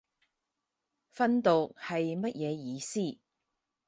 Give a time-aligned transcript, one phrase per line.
[1.15, 3.19] 訓讀係乜嘢意思